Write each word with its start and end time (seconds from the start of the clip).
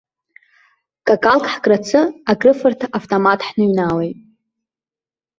Какалк 1.07 1.45
ҳкрацы 1.53 1.99
акрыфарҭа 2.31 2.85
автомат 2.97 3.39
ҳныҩналеит. 3.47 4.19